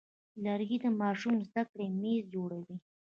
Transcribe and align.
لرګی 0.43 0.77
د 0.83 0.85
ماشوم 1.01 1.33
د 1.39 1.41
زده 1.49 1.63
کړې 1.71 1.85
میز 1.99 2.21
جوړوي. 2.35 2.75